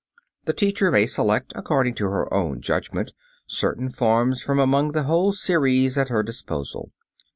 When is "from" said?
4.41-4.57